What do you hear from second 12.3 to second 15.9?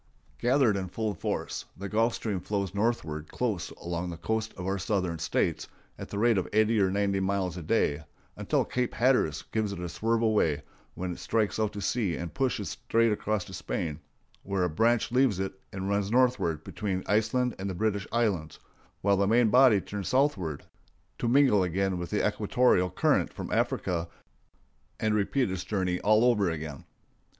pushes straight across to Spain, where a branch leaves it and